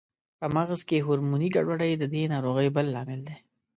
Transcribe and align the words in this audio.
په 0.39 0.45
مغز 0.55 0.81
کې 0.89 1.03
هورموني 1.05 1.47
ګډوډۍ 1.55 1.91
د 1.97 2.03
دې 2.13 2.23
ناروغۍ 2.33 2.67
بل 2.75 2.85
لامل 2.93 3.21
دی. 3.27 3.35